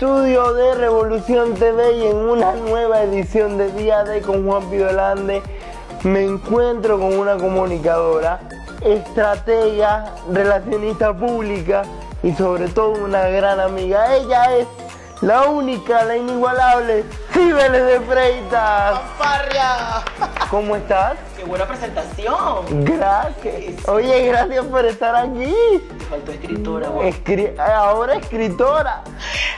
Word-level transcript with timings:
estudio 0.00 0.54
de 0.54 0.74
Revolución 0.76 1.52
TV 1.52 1.98
y 1.98 2.06
en 2.06 2.16
una 2.16 2.54
nueva 2.54 3.02
edición 3.02 3.58
de 3.58 3.70
Día 3.72 4.02
de 4.02 4.22
con 4.22 4.46
Juan 4.46 4.64
Pidolande 4.70 5.42
me 6.04 6.24
encuentro 6.24 6.98
con 6.98 7.18
una 7.18 7.36
comunicadora, 7.36 8.40
estratega, 8.80 10.14
relacionista 10.32 11.12
pública 11.12 11.82
y 12.22 12.32
sobre 12.32 12.68
todo 12.68 12.92
una 12.92 13.28
gran 13.28 13.60
amiga. 13.60 14.16
Ella 14.16 14.56
es 14.56 14.66
la 15.20 15.50
única, 15.50 16.02
la 16.04 16.16
inigualable, 16.16 17.04
Cibeles 17.32 17.86
de 17.86 18.00
Freitas. 18.00 19.00
¡Fanfarria! 19.18 20.02
¿Cómo 20.50 20.74
estás? 20.74 21.16
¡Qué 21.36 21.44
buena 21.44 21.66
presentación! 21.66 22.84
Gracias. 22.84 23.88
Oye, 23.88 24.26
gracias 24.26 24.64
por 24.66 24.84
estar 24.84 25.14
aquí. 25.14 25.54
Te 25.98 26.04
faltó 26.06 26.32
escritora, 26.32 26.88
güey. 26.88 27.10
Escri- 27.12 27.56
ahora 27.58 28.14
escritora. 28.16 29.04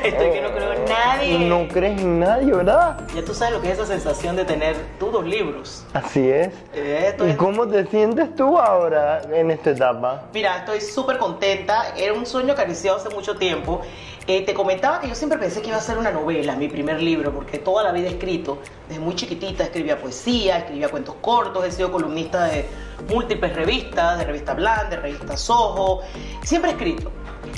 Estoy 0.04 0.30
que 0.32 0.40
no 0.42 0.50
creo 0.52 0.72
en 0.74 0.84
nadie. 0.84 1.38
No 1.48 1.68
crees 1.68 2.00
en 2.00 2.20
nadie, 2.20 2.52
¿verdad? 2.52 3.00
Ya 3.14 3.24
tú 3.24 3.34
sabes 3.34 3.54
lo 3.54 3.62
que 3.62 3.68
es 3.70 3.78
esa 3.78 3.86
sensación 3.86 4.36
de 4.36 4.44
tener 4.44 4.76
tú 4.98 5.10
dos 5.10 5.24
libros. 5.24 5.84
Así 5.94 6.28
es. 6.28 6.48
Eh, 6.74 7.06
esto 7.10 7.26
¿Y 7.26 7.30
es- 7.30 7.36
cómo 7.36 7.66
te 7.66 7.86
sientes 7.86 8.34
tú 8.36 8.58
ahora 8.58 9.22
en 9.32 9.50
esta 9.50 9.70
etapa? 9.70 10.24
Mira, 10.34 10.58
estoy 10.58 10.80
súper 10.82 11.16
contenta. 11.18 11.94
Era 11.96 12.12
un 12.12 12.26
sueño 12.26 12.52
acariciado 12.52 12.98
hace 12.98 13.08
mucho 13.08 13.36
tiempo. 13.36 13.80
Eh, 14.28 14.44
te 14.44 14.54
comentaba 14.54 15.00
que 15.00 15.08
yo 15.08 15.16
siempre 15.16 15.36
pensé 15.36 15.60
que 15.62 15.68
iba 15.68 15.78
a 15.78 15.80
ser 15.80 15.98
una 15.98 16.12
novela, 16.12 16.54
mi 16.54 16.68
primer 16.68 17.02
libro, 17.02 17.32
porque 17.32 17.58
toda 17.62 17.82
la 17.84 17.92
vida 17.92 18.08
he 18.08 18.12
escrito. 18.12 18.58
Desde 18.88 19.00
muy 19.00 19.14
chiquitita 19.14 19.64
escribía 19.64 20.00
poesía, 20.00 20.58
escribía 20.58 20.88
cuentos 20.88 21.16
cortos, 21.20 21.64
he 21.64 21.72
sido 21.72 21.90
columnista 21.90 22.44
de 22.44 22.66
múltiples 23.08 23.54
revistas, 23.54 24.18
de 24.18 24.24
revista 24.24 24.54
Bland, 24.54 24.90
de 24.90 24.96
revista 24.96 25.36
Soho. 25.36 26.00
Siempre 26.42 26.70
he 26.70 26.74
escrito. 26.74 27.10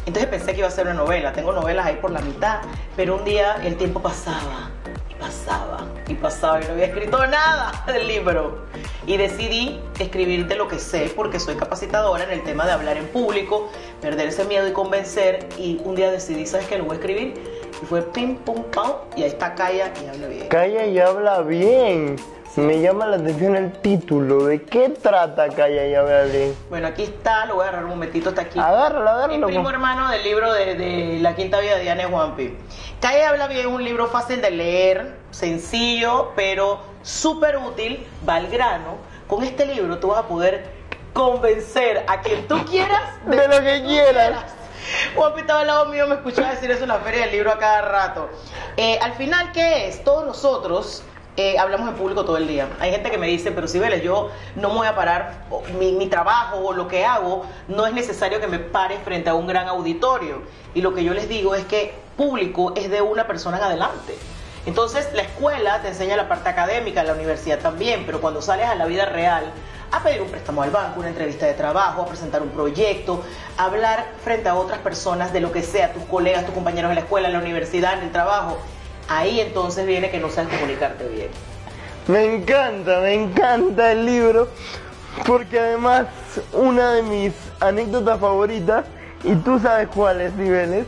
Entonces 0.07 0.27
pensé 0.27 0.53
que 0.53 0.59
iba 0.59 0.69
a 0.69 0.71
ser 0.71 0.87
una 0.87 0.95
novela. 0.95 1.33
Tengo 1.33 1.53
novelas 1.53 1.87
ahí 1.87 1.97
por 1.97 2.11
la 2.11 2.21
mitad, 2.21 2.61
pero 2.97 3.17
un 3.17 3.25
día 3.25 3.57
el 3.65 3.77
tiempo 3.77 4.01
pasaba 4.01 4.71
y 5.11 5.15
pasaba 5.15 5.85
y 6.07 6.15
pasaba 6.15 6.61
y 6.61 6.67
no 6.67 6.73
había 6.73 6.87
escrito 6.87 7.27
nada 7.27 7.85
del 7.87 8.07
libro. 8.07 8.67
Y 9.07 9.17
decidí 9.17 9.81
escribir 9.99 10.47
de 10.47 10.57
lo 10.57 10.69
que 10.69 10.79
sé 10.79 11.13
porque 11.15 11.39
soy 11.41 11.57
capacitadora 11.57 12.25
en 12.25 12.31
el 12.31 12.43
tema 12.43 12.67
de 12.67 12.73
hablar 12.73 12.97
en 12.97 13.07
público, 13.09 13.71
perder 14.01 14.29
ese 14.29 14.45
miedo 14.45 14.67
y 14.69 14.73
convencer. 14.73 15.49
Y 15.59 15.81
un 15.85 15.95
día 15.95 16.11
decidí, 16.11 16.47
¿sabes 16.47 16.67
qué? 16.67 16.79
Lo 16.79 16.85
voy 16.85 16.97
a 16.97 17.01
escribir. 17.01 17.54
Y 17.85 17.87
fue 17.87 18.01
pim, 18.01 18.37
pum, 18.37 18.63
pam. 18.75 18.93
Y 19.15 19.25
ahí 19.25 19.29
está 19.29 19.55
Calla 19.55 19.93
y 20.03 20.07
habla 20.09 20.27
bien. 20.27 20.49
Calla 20.49 20.87
y 20.87 20.99
habla 20.99 21.43
bien. 21.43 22.17
Me 22.57 22.81
llama 22.81 23.05
la 23.05 23.17
atención 23.17 23.57
el 23.57 23.73
título. 23.73 24.47
¿De 24.47 24.63
qué 24.63 24.89
trata 24.89 25.51
Calla 25.51 25.87
y 25.87 25.95
habla 25.95 26.23
bien? 26.23 26.57
Bueno, 26.71 26.87
aquí 26.87 27.03
está, 27.03 27.45
lo 27.45 27.57
voy 27.57 27.67
a 27.67 27.69
agarrar 27.69 27.85
un 27.85 27.91
momentito, 27.91 28.31
está 28.31 28.41
aquí. 28.41 28.59
Agárralo, 28.59 29.11
agárralo. 29.11 29.49
primo 29.49 29.69
hermano 29.69 30.09
del 30.09 30.25
libro 30.25 30.51
de, 30.55 30.77
de 30.77 31.19
La 31.21 31.37
Quinta 31.37 31.61
Vida 31.61 31.77
de 31.77 31.83
Diana 31.83 32.09
Juanpi. 32.09 32.57
Calle 33.03 33.23
habla 33.23 33.49
bien, 33.49 33.61
es 33.61 33.67
un 33.67 33.85
libro 33.85 34.07
fácil 34.07 34.41
de 34.41 34.51
leer, 34.51 35.19
sencillo, 35.31 36.33
pero 36.35 36.81
súper 37.03 37.59
útil, 37.59 38.07
va 38.27 38.37
al 38.37 38.49
grano. 38.49 38.97
Con 39.29 39.45
este 39.45 39.67
libro 39.67 39.99
tú 39.99 40.09
vas 40.09 40.21
a 40.21 40.27
poder 40.27 40.65
convencer 41.13 42.03
a 42.09 42.23
quien 42.23 42.49
tú 42.49 42.65
quieras 42.65 43.03
De 43.27 43.47
lo 43.47 43.63
que 43.63 43.81
tú 43.81 43.89
quieras. 43.89 44.64
Juanpi 45.15 45.41
estaba 45.41 45.61
al 45.61 45.67
lado 45.67 45.87
mío, 45.87 46.07
me 46.07 46.15
escuchaba 46.17 46.51
decir 46.51 46.71
eso 46.71 46.83
en 46.83 46.89
la 46.89 46.99
feria 46.99 47.23
del 47.23 47.33
libro 47.33 47.53
a 47.53 47.59
cada 47.59 47.83
rato. 47.83 48.29
Eh, 48.77 48.99
al 49.01 49.13
final, 49.15 49.53
¿qué 49.53 49.89
es? 49.89 50.05
Todos 50.05 50.27
nosotros 50.27 51.03
eh, 51.37 51.59
hablamos 51.59 51.89
en 51.89 51.95
público 51.95 52.25
todo 52.25 52.37
el 52.37 52.47
día. 52.47 52.69
Hay 52.81 52.93
gente 52.93 53.11
que 53.11 53.19
me 53.19 53.27
dice, 53.27 53.51
pero 53.51 53.67
si 53.67 53.79
Vélez, 53.79 54.03
yo 54.03 54.31
no 54.57 54.69
me 54.69 54.77
voy 54.77 54.87
a 54.87 54.95
parar, 54.95 55.47
mi, 55.79 55.93
mi 55.93 56.07
trabajo 56.07 56.59
o 56.59 56.73
lo 56.73 56.87
que 56.87 57.05
hago, 57.05 57.45
no 57.69 57.87
es 57.87 57.93
necesario 57.93 58.41
que 58.41 58.47
me 58.47 58.59
pare 58.59 58.99
frente 58.99 59.31
a 59.31 59.35
un 59.35 59.47
gran 59.47 59.69
auditorio. 59.69 60.43
Y 60.75 60.81
lo 60.81 60.95
que 60.95 61.03
yo 61.03 61.13
les 61.13 61.29
digo 61.29 61.55
es 61.55 61.65
que 61.65 61.95
público 62.17 62.73
es 62.77 62.91
de 62.91 63.03
una 63.03 63.27
persona 63.27 63.59
en 63.59 63.65
adelante. 63.65 64.17
Entonces, 64.67 65.09
la 65.13 65.23
escuela 65.23 65.83
te 65.83 65.89
enseña 65.89 66.17
la 66.17 66.29
parte 66.29 66.49
académica, 66.49 67.03
la 67.03 67.13
universidad 67.13 67.59
también, 67.59 68.05
pero 68.07 68.21
cuando 68.21 68.41
sales 68.41 68.67
a 68.67 68.75
la 68.75 68.87
vida 68.87 69.05
real, 69.05 69.53
a 69.95 70.03
pedir 70.03 70.23
un 70.23 70.29
préstamo 70.29 70.63
al 70.63 70.71
banco, 70.71 71.01
una 71.01 71.09
entrevista 71.09 71.47
de 71.47 71.55
trabajo, 71.55 72.03
a 72.03 72.07
presentar 72.07 72.43
un 72.43 72.51
proyecto, 72.51 73.23
a 73.57 73.67
hablar 73.67 74.05
frente 74.23 74.49
a 74.49 74.55
otras 74.55 74.81
personas 74.81 75.33
de 75.33 75.41
lo 75.41 75.53
que 75.53 75.63
sea, 75.63 75.93
tus 75.93 76.03
colegas, 76.05 76.45
tus 76.45 76.55
compañeros 76.55 76.91
en 76.91 76.97
la 76.97 77.03
escuela, 77.03 77.29
en 77.29 77.35
la 77.35 77.41
universidad, 77.41 77.99
en 77.99 78.05
el 78.05 78.13
trabajo, 78.13 78.59
ahí 79.09 79.41
entonces 79.41 79.87
viene 79.87 80.11
que 80.11 80.19
no 80.19 80.31
sabes 80.31 80.53
comunicarte 80.53 81.07
bien. 81.09 81.29
Me 82.09 82.35
encanta, 82.35 83.01
me 83.01 83.15
encanta 83.15 83.93
el 83.93 84.05
libro. 84.05 84.49
Porque 85.27 85.61
además, 85.61 86.07
una 86.53 86.93
de 86.93 87.03
mis 87.03 87.33
anécdotas 87.61 88.19
favoritas, 88.19 88.85
y 89.23 89.37
tú 89.37 89.61
sabes 89.61 89.89
cuál 89.95 90.21
es, 90.21 90.35
Niveles, 90.35 90.87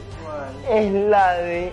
es 0.68 0.92
la 0.92 1.34
de 1.34 1.72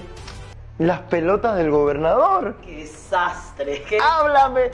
las 0.77 0.99
pelotas 1.01 1.57
del 1.57 1.71
gobernador. 1.71 2.55
¡Qué 2.63 2.77
desastre! 2.77 3.83
¡Qué 3.89 3.97
Háblame. 3.99 4.69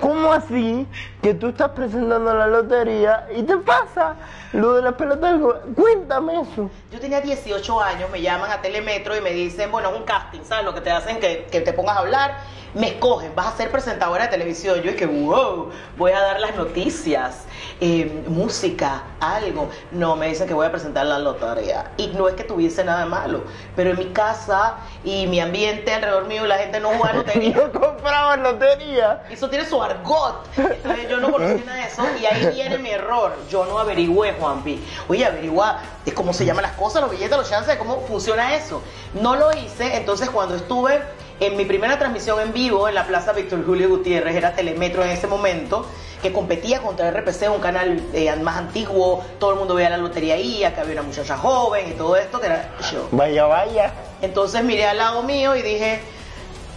¿Cómo 0.00 0.32
así 0.32 0.86
que 1.22 1.34
tú 1.34 1.48
estás 1.48 1.70
presentando 1.70 2.34
la 2.34 2.46
lotería 2.46 3.28
y 3.34 3.42
te 3.42 3.56
pasa 3.58 4.16
lo 4.52 4.74
de 4.74 4.82
del 4.82 5.38
gobernador? 5.38 5.62
Cuéntame 5.74 6.40
eso. 6.40 6.70
Yo 6.90 7.00
tenía 7.00 7.20
18 7.20 7.80
años, 7.80 8.10
me 8.10 8.20
llaman 8.20 8.50
a 8.50 8.60
Telemetro 8.60 9.16
y 9.16 9.20
me 9.20 9.30
dicen, 9.30 9.70
bueno, 9.70 9.90
es 9.90 9.96
un 9.96 10.04
casting, 10.04 10.40
¿sabes? 10.44 10.64
Lo 10.64 10.74
que 10.74 10.80
te 10.80 10.90
hacen 10.90 11.20
que, 11.20 11.46
que 11.50 11.60
te 11.60 11.72
pongas 11.72 11.96
a 11.96 12.00
hablar, 12.00 12.38
me 12.74 12.88
escogen, 12.88 13.34
vas 13.34 13.54
a 13.54 13.56
ser 13.56 13.70
presentadora 13.70 14.24
de 14.24 14.30
televisión. 14.30 14.80
Yo 14.82 14.96
que, 14.96 15.06
wow, 15.06 15.70
voy 15.96 16.12
a 16.12 16.20
dar 16.20 16.40
las 16.40 16.56
noticias, 16.56 17.44
eh, 17.80 18.24
música, 18.28 19.02
algo. 19.20 19.68
No, 19.90 20.16
me 20.16 20.28
dicen 20.28 20.48
que 20.48 20.54
voy 20.54 20.66
a 20.66 20.70
presentar 20.70 21.06
la 21.06 21.18
lotería. 21.18 21.90
Y 21.96 22.08
no 22.08 22.28
es 22.28 22.34
que 22.34 22.44
tuviese 22.44 22.84
nada 22.84 23.00
de 23.00 23.06
malo, 23.06 23.44
pero 23.76 23.90
en 23.90 23.98
mi 23.98 24.06
casa 24.06 24.76
y 25.04 25.26
mi 25.26 25.40
ambiente 25.40 25.92
alrededor 25.92 26.26
mío, 26.26 26.46
la 26.46 26.58
gente 26.58 26.80
no 26.80 26.90
juega 26.90 27.12
lotería. 27.14 27.54
Yo 27.54 27.72
compraba 27.72 28.36
lotería. 28.36 29.22
Eso 29.30 29.48
tiene 29.50 29.66
su 29.66 29.82
argot. 29.82 30.46
Entonces 30.56 31.08
yo 31.08 31.18
no 31.18 31.30
conocía 31.30 31.64
nada 31.64 31.78
de 31.78 31.86
eso 31.88 32.02
y 32.20 32.26
ahí 32.26 32.54
viene 32.54 32.78
mi 32.78 32.90
error. 32.90 33.36
Yo 33.50 33.66
no 33.66 33.78
averigüé, 33.78 34.32
Juanpi. 34.32 34.82
Oye, 35.08 35.26
averigua 35.26 35.80
de 36.04 36.14
cómo 36.14 36.32
se 36.32 36.44
llaman 36.44 36.62
las 36.62 36.72
cosas, 36.72 37.02
los 37.02 37.10
billetes, 37.10 37.36
los 37.36 37.48
chances, 37.48 37.76
cómo 37.76 38.00
funciona 38.06 38.54
eso. 38.54 38.82
No 39.20 39.36
lo 39.36 39.52
hice, 39.52 39.96
entonces 39.96 40.30
cuando 40.30 40.54
estuve 40.54 41.02
en 41.46 41.56
mi 41.56 41.64
primera 41.64 41.98
transmisión 41.98 42.38
en 42.40 42.52
vivo 42.52 42.88
en 42.88 42.94
la 42.94 43.04
Plaza 43.04 43.32
Víctor 43.32 43.66
Julio 43.66 43.88
Gutiérrez, 43.88 44.36
era 44.36 44.54
Telemetro 44.54 45.02
en 45.02 45.10
ese 45.10 45.26
momento, 45.26 45.86
que 46.22 46.32
competía 46.32 46.80
contra 46.80 47.10
RPC, 47.10 47.50
un 47.52 47.60
canal 47.60 48.00
eh, 48.12 48.34
más 48.36 48.56
antiguo, 48.56 49.24
todo 49.40 49.54
el 49.54 49.58
mundo 49.58 49.74
veía 49.74 49.90
la 49.90 49.96
lotería 49.96 50.34
ahí, 50.34 50.62
acá 50.62 50.82
había 50.82 50.94
una 50.94 51.02
muchacha 51.02 51.36
joven 51.36 51.88
y 51.88 51.92
todo 51.94 52.14
esto, 52.14 52.38
que 52.38 52.46
era 52.46 52.70
yo. 52.92 53.08
Vaya, 53.10 53.46
vaya. 53.46 53.92
Entonces 54.20 54.62
miré 54.62 54.86
al 54.86 54.98
lado 54.98 55.24
mío 55.24 55.56
y 55.56 55.62
dije, 55.62 56.00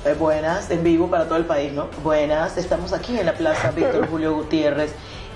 eh, 0.03 0.15
buenas, 0.17 0.71
en 0.71 0.83
vivo 0.83 1.11
para 1.11 1.25
todo 1.25 1.37
el 1.37 1.45
país, 1.45 1.71
¿no? 1.71 1.87
Buenas, 2.01 2.57
estamos 2.57 2.91
aquí 2.91 3.19
en 3.19 3.27
la 3.27 3.33
Plaza 3.33 3.69
Víctor 3.69 4.07
Julio 4.09 4.33
Gutiérrez 4.33 4.95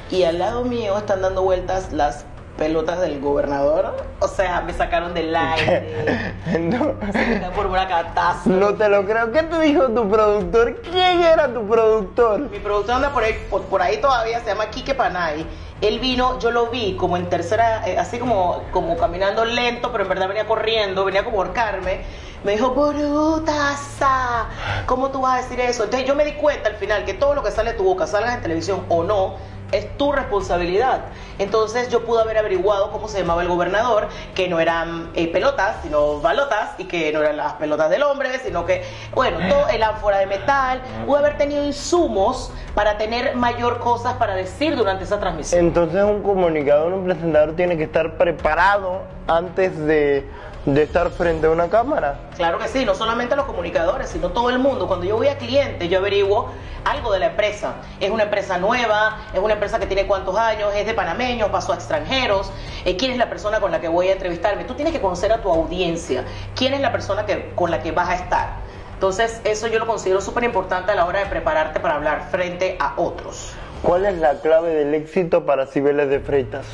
y 0.10 0.24
al 0.24 0.40
lado 0.40 0.64
mío 0.64 0.98
están 0.98 1.22
dando 1.22 1.44
vueltas 1.44 1.94
las 1.94 2.26
pelotas 2.60 3.00
del 3.00 3.20
gobernador. 3.22 3.96
O 4.20 4.28
sea, 4.28 4.62
me 4.62 4.74
sacaron 4.74 5.14
del 5.14 5.34
aire, 5.36 6.36
No, 6.60 6.94
me 7.02 7.50
por 7.56 7.66
una 7.66 7.88
catástrofe. 7.88 8.50
no 8.60 8.76
te 8.76 8.90
lo 8.90 9.06
creo. 9.06 9.32
¿Qué 9.32 9.44
te 9.44 9.60
dijo 9.62 9.88
tu 9.88 10.08
productor? 10.10 10.82
¿Quién 10.82 11.22
era 11.24 11.52
tu 11.52 11.66
productor? 11.66 12.42
Mi 12.42 12.60
productor 12.60 12.96
anda 12.96 13.12
por 13.14 13.24
ahí, 13.24 13.34
por, 13.50 13.64
por 13.64 13.82
ahí 13.82 13.98
todavía, 13.98 14.42
se 14.42 14.48
llama 14.48 14.70
Quique 14.70 14.94
Panay. 14.94 15.48
Él 15.82 16.00
vino, 16.00 16.38
yo 16.40 16.52
lo 16.52 16.68
vi 16.68 16.98
como 16.98 17.16
en 17.16 17.30
tercera, 17.30 17.88
eh, 17.88 17.98
así 17.98 18.20
como, 18.20 18.62
como 18.72 18.98
caminando 18.98 19.46
lento, 19.46 19.92
pero 19.94 20.04
en 20.04 20.10
verdad 20.10 20.28
venía 20.28 20.46
corriendo, 20.46 21.06
venía 21.06 21.24
como 21.24 21.42
a 21.42 21.46
ahorcarme. 21.46 22.02
Me 22.44 22.54
dijo, 22.54 22.72
brutaza, 22.72 24.48
¿cómo 24.86 25.10
tú 25.10 25.22
vas 25.22 25.40
a 25.40 25.42
decir 25.44 25.60
eso? 25.62 25.86
Entonces 25.86 26.08
yo 26.08 26.16
me 26.16 26.26
di 26.26 26.34
cuenta 26.34 26.70
al 26.70 26.76
final 26.76 27.06
que 27.06 27.14
todo 27.14 27.34
lo 27.34 27.44
que 27.44 27.52
sale 27.52 27.72
de 27.72 27.78
tu 27.78 27.84
boca, 27.86 28.06
salgas 28.08 28.36
en 28.36 28.42
televisión 28.42 28.86
o 28.90 29.04
no, 29.04 29.36
es 29.72 29.98
tu 29.98 30.12
responsabilidad. 30.12 31.06
Entonces 31.38 31.90
yo 31.90 32.06
pude 32.06 32.22
haber 32.22 32.38
averiguado 32.38 32.92
cómo 32.92 33.08
se 33.08 33.20
llamaba 33.20 33.42
el 33.42 33.48
gobernador, 33.48 34.08
que 34.36 34.48
no 34.48 34.60
eran 34.60 35.12
eh, 35.16 35.32
pelotas, 35.32 35.78
sino 35.84 36.20
balotas, 36.20 36.72
y 36.78 36.86
que 36.86 37.12
no 37.12 37.22
eran 37.22 37.38
las 37.38 37.54
pelotas 37.54 37.90
del 37.90 38.04
hombre, 38.04 38.40
sino 38.40 38.66
que, 38.66 38.84
bueno, 39.14 39.38
todo 39.50 39.68
el 39.70 39.84
ánfora 39.84 40.20
de 40.20 40.28
metal, 40.28 40.82
pude 41.06 41.20
haber 41.20 41.38
tenido 41.38 41.64
insumos 41.64 42.52
para 42.76 42.98
tener 42.98 43.36
mayor 43.36 43.80
cosas 43.80 44.14
para 44.16 44.36
decir 44.36 44.76
durante 44.76 45.04
esa 45.04 45.20
transmisión. 45.20 45.66
Entonces 45.66 46.04
un 46.04 46.22
comunicador, 46.22 46.94
un 46.94 47.06
presentador 47.06 47.56
tiene 47.56 47.78
que 47.78 47.84
estar 47.84 48.18
preparado 48.18 49.02
antes 49.28 49.78
de, 49.78 50.26
de 50.74 50.84
estar 50.84 51.10
frente 51.12 51.48
a 51.48 51.52
una 51.52 51.70
cámara. 51.70 52.20
Claro 52.36 52.60
que 52.60 52.68
sí, 52.68 52.86
no 52.86 52.96
solamente 52.96 53.36
los 53.36 53.46
comunicadores, 53.46 54.10
sino 54.10 54.30
todo 54.30 54.50
el 54.50 54.60
mundo. 54.60 54.88
Cuando 54.88 55.06
yo 55.06 55.18
voy 55.18 55.28
a 55.28 55.38
cliente, 55.38 55.88
yo 55.88 56.00
averiguo 56.00 56.52
algo 56.86 57.12
de 57.12 57.20
la 57.20 57.28
empresa. 57.28 57.76
Es 58.00 58.12
una 58.12 58.24
empresa 58.24 58.58
nueva, 58.58 59.18
es 59.34 59.40
una 59.40 59.54
empresa 59.54 59.80
que 59.80 59.86
tiene 59.88 60.06
cuántos 60.08 60.36
años, 60.38 60.74
es 60.76 60.86
de 60.86 60.94
panameños, 60.94 61.50
pasó 61.50 61.74
a 61.74 61.76
extranjeros, 61.76 62.52
eh, 62.86 62.98
quién 62.98 63.12
es 63.12 63.18
la 63.18 63.30
persona 63.30 63.60
con 63.60 63.72
la 63.72 63.82
que 63.82 63.88
voy 63.88 64.08
a 64.10 64.14
entrevistarme. 64.14 64.64
Tú 64.66 64.76
tienes 64.76 64.94
que 64.94 65.02
conocer 65.02 65.32
a 65.32 65.42
tu 65.42 65.50
audiencia, 65.50 66.24
quién 66.56 66.74
es 66.74 66.82
la 66.82 66.92
persona 66.92 67.26
que, 67.26 67.52
con 67.56 67.72
la 67.72 67.82
que 67.82 67.92
vas 67.92 68.10
a 68.10 68.16
estar. 68.16 68.50
Entonces, 68.94 69.42
eso 69.46 69.68
yo 69.68 69.80
lo 69.80 69.88
considero 69.88 70.20
súper 70.20 70.44
importante 70.44 70.92
a 70.92 70.96
la 70.96 71.06
hora 71.06 71.20
de 71.20 71.26
prepararte 71.28 71.80
para 71.80 71.96
hablar 71.96 72.28
frente 72.32 72.76
a 72.80 72.94
otros. 72.98 73.54
¿Cuál 73.82 74.06
es 74.06 74.18
la 74.18 74.42
clave 74.42 74.72
del 74.72 74.94
éxito 74.94 75.46
para 75.46 75.66
Cibeles 75.66 76.10
de 76.10 76.20
Freitas? 76.20 76.66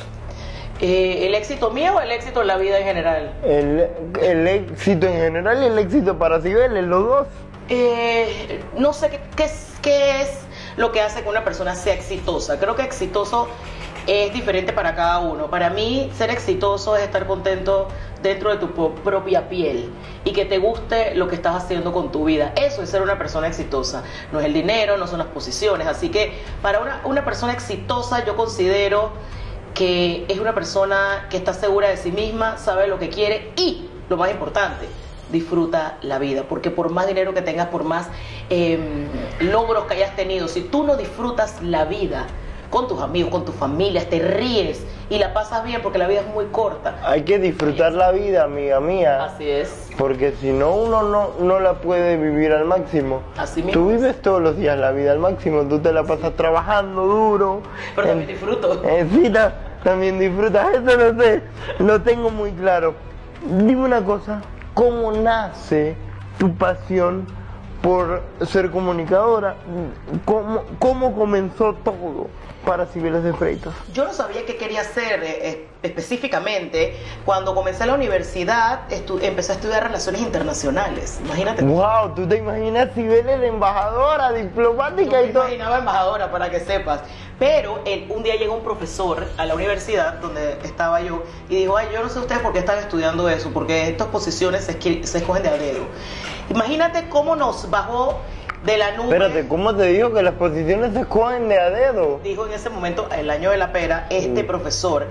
Eh, 0.80 1.26
¿El 1.26 1.34
éxito 1.34 1.70
mío 1.70 1.94
o 1.96 2.00
el 2.00 2.12
éxito 2.12 2.42
en 2.42 2.46
la 2.48 2.56
vida 2.56 2.78
en 2.78 2.84
general? 2.84 3.32
El, 3.44 3.88
el 4.22 4.46
éxito 4.46 5.06
en 5.06 5.14
general 5.14 5.62
y 5.62 5.66
el 5.66 5.78
éxito 5.78 6.18
para 6.18 6.40
Cibeles, 6.40 6.84
los 6.84 7.06
dos. 7.06 7.26
Eh, 7.68 8.60
no 8.76 8.92
sé 8.92 9.10
qué, 9.10 9.20
qué 9.36 9.44
es, 9.44 9.72
qué 9.82 10.20
es 10.20 10.30
lo 10.76 10.92
que 10.92 11.00
hace 11.00 11.22
que 11.22 11.28
una 11.28 11.44
persona 11.44 11.74
sea 11.74 11.94
exitosa. 11.94 12.58
Creo 12.58 12.76
que 12.76 12.82
exitoso 12.82 13.48
es 14.06 14.32
diferente 14.32 14.72
para 14.72 14.94
cada 14.94 15.18
uno. 15.20 15.50
Para 15.50 15.70
mí, 15.70 16.10
ser 16.14 16.30
exitoso 16.30 16.96
es 16.96 17.02
estar 17.02 17.26
contento 17.26 17.88
dentro 18.22 18.50
de 18.50 18.58
tu 18.58 18.94
propia 18.94 19.48
piel 19.48 19.90
y 20.24 20.32
que 20.32 20.44
te 20.44 20.58
guste 20.58 21.14
lo 21.14 21.28
que 21.28 21.34
estás 21.34 21.56
haciendo 21.56 21.92
con 21.92 22.12
tu 22.12 22.24
vida. 22.24 22.52
Eso 22.56 22.82
es 22.82 22.90
ser 22.90 23.02
una 23.02 23.18
persona 23.18 23.48
exitosa. 23.48 24.04
No 24.32 24.40
es 24.40 24.46
el 24.46 24.52
dinero, 24.52 24.96
no 24.96 25.06
son 25.06 25.18
las 25.18 25.28
posiciones. 25.28 25.86
Así 25.86 26.10
que 26.10 26.34
para 26.62 26.80
una, 26.80 27.00
una 27.04 27.24
persona 27.24 27.52
exitosa 27.52 28.24
yo 28.24 28.36
considero 28.36 29.12
que 29.76 30.24
es 30.28 30.38
una 30.40 30.54
persona 30.54 31.26
que 31.28 31.36
está 31.36 31.52
segura 31.52 31.88
de 31.90 31.98
sí 31.98 32.10
misma, 32.10 32.56
sabe 32.56 32.86
lo 32.88 32.98
que 32.98 33.10
quiere 33.10 33.52
y, 33.56 33.86
lo 34.08 34.16
más 34.16 34.30
importante, 34.30 34.86
disfruta 35.30 35.98
la 36.00 36.18
vida. 36.18 36.44
Porque 36.48 36.70
por 36.70 36.90
más 36.90 37.06
dinero 37.06 37.34
que 37.34 37.42
tengas, 37.42 37.66
por 37.68 37.84
más 37.84 38.08
eh, 38.48 38.78
logros 39.40 39.84
que 39.84 39.94
hayas 39.94 40.16
tenido, 40.16 40.48
si 40.48 40.62
tú 40.62 40.82
no 40.84 40.96
disfrutas 40.96 41.62
la 41.62 41.84
vida 41.84 42.26
con 42.70 42.88
tus 42.88 43.00
amigos, 43.02 43.30
con 43.30 43.44
tus 43.44 43.54
familias, 43.54 44.06
te 44.06 44.18
ríes 44.18 44.84
y 45.08 45.18
la 45.18 45.32
pasas 45.34 45.62
bien 45.62 45.82
porque 45.82 45.98
la 45.98 46.08
vida 46.08 46.20
es 46.20 46.26
muy 46.26 46.46
corta. 46.46 46.98
Hay 47.04 47.22
que 47.22 47.38
disfrutar 47.38 47.92
la 47.92 48.10
vida, 48.12 48.44
amiga 48.44 48.80
mía. 48.80 49.24
Así 49.24 49.48
es. 49.48 49.90
Porque 49.98 50.32
si 50.40 50.50
no, 50.52 50.74
uno 50.74 51.02
no, 51.02 51.30
no 51.38 51.60
la 51.60 51.74
puede 51.80 52.16
vivir 52.16 52.52
al 52.52 52.64
máximo. 52.64 53.20
Así 53.36 53.60
Tú 53.62 53.66
mismo 53.80 53.90
es. 53.90 53.96
vives 54.00 54.22
todos 54.22 54.42
los 54.42 54.56
días 54.56 54.76
la 54.78 54.90
vida 54.92 55.12
al 55.12 55.18
máximo, 55.20 55.62
tú 55.68 55.78
te 55.80 55.92
la 55.92 56.02
pasas 56.04 56.34
trabajando 56.34 57.04
duro. 57.06 57.62
Pero 57.94 58.08
también 58.08 58.28
En- 58.30 58.34
disfruto. 58.36 58.78
Ta- 58.78 58.88
también 59.86 60.18
disfrutas, 60.18 60.66
eso 60.74 60.96
no 61.12 61.22
sé, 61.22 61.42
lo 61.78 62.02
tengo 62.02 62.28
muy 62.28 62.50
claro. 62.50 62.96
Dime 63.60 63.84
una 63.84 64.04
cosa, 64.04 64.42
¿cómo 64.74 65.12
nace 65.12 65.94
tu 66.38 66.52
pasión 66.56 67.24
por 67.82 68.20
ser 68.44 68.72
comunicadora? 68.72 69.54
¿Cómo, 70.24 70.64
cómo 70.80 71.14
comenzó 71.14 71.74
todo 71.84 72.26
para 72.64 72.86
Cibeles 72.86 73.22
de 73.22 73.32
Freitas? 73.32 73.72
Yo 73.92 74.04
no 74.04 74.12
sabía 74.12 74.44
qué 74.44 74.56
quería 74.56 74.80
hacer 74.80 75.22
eh, 75.22 75.48
eh, 75.50 75.68
específicamente. 75.84 76.96
Cuando 77.24 77.54
comencé 77.54 77.86
la 77.86 77.94
universidad, 77.94 78.80
empecé 79.22 79.52
a 79.52 79.54
estudiar 79.54 79.84
relaciones 79.84 80.20
internacionales. 80.20 81.20
Imagínate. 81.24 81.62
Wow, 81.62 82.12
¿tú 82.16 82.26
te 82.26 82.38
imaginas 82.38 82.88
Cibeles 82.92 83.40
de 83.40 83.46
embajadora, 83.46 84.30
Yo 84.30 84.36
diplomática 84.38 85.18
me 85.18 85.26
y 85.26 85.32
todo? 85.32 85.44
imaginaba 85.44 85.78
embajadora, 85.78 86.32
para 86.32 86.50
que 86.50 86.58
sepas. 86.58 87.02
Pero 87.38 87.80
el- 87.84 88.06
un 88.10 88.22
día 88.22 88.36
llegó 88.36 88.54
un 88.54 88.62
profesor 88.62 89.26
a 89.36 89.44
la 89.44 89.54
universidad 89.54 90.14
donde 90.14 90.52
estaba 90.64 91.02
yo 91.02 91.22
y 91.50 91.56
dijo, 91.56 91.76
ay, 91.76 91.88
yo 91.92 92.02
no 92.02 92.08
sé 92.08 92.18
ustedes 92.18 92.40
por 92.40 92.52
qué 92.54 92.60
están 92.60 92.78
estudiando 92.78 93.28
eso, 93.28 93.50
porque 93.52 93.88
estas 93.88 94.06
posiciones 94.08 94.64
se, 94.64 94.72
escogen 95.18 95.42
de 95.42 95.48
a 95.50 95.56
dedo. 95.58 95.84
Imagínate 96.48 97.08
cómo 97.10 97.36
nos 97.36 97.68
bajó 97.70 98.18
de 98.64 98.78
la 98.78 98.92
nube. 98.92 99.08
Espérate, 99.14 99.46
¿cómo 99.48 99.74
te 99.76 99.84
digo 99.84 100.14
que 100.14 100.22
las 100.22 100.34
posiciones 100.34 100.94
se 100.94 101.00
escogen 101.00 101.48
de 101.50 101.60
a 101.60 101.68
dedo? 101.68 102.20
Dijo 102.24 102.46
en 102.46 102.54
ese 102.54 102.70
momento, 102.70 103.06
el 103.14 103.28
año 103.28 103.50
de 103.50 103.58
la 103.58 103.70
pera, 103.70 104.06
este 104.08 104.42
Mm. 104.42 104.46
profesor, 104.46 105.06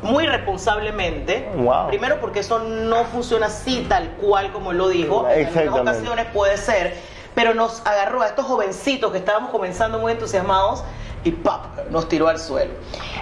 muy 0.00 0.26
responsablemente, 0.26 1.50
Wow. 1.56 1.88
primero 1.88 2.18
porque 2.20 2.40
eso 2.40 2.60
no 2.60 3.04
funciona 3.04 3.46
así 3.46 3.84
tal 3.88 4.12
cual 4.22 4.52
como 4.52 4.70
él 4.72 4.78
lo 4.78 4.88
dijo, 4.88 5.28
en 5.28 5.46
algunas 5.58 5.96
ocasiones 5.98 6.26
puede 6.32 6.56
ser, 6.56 6.96
pero 7.34 7.52
nos 7.52 7.84
agarró 7.86 8.22
a 8.22 8.26
estos 8.28 8.46
jovencitos 8.46 9.12
que 9.12 9.18
estábamos 9.18 9.50
comenzando 9.50 9.98
muy 9.98 10.12
entusiasmados 10.12 10.82
y 11.24 11.30
¡pap! 11.30 11.90
nos 11.90 12.08
tiró 12.08 12.28
al 12.28 12.38
suelo. 12.38 12.72